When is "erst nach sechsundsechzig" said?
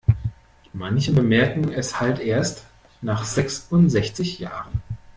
2.19-4.39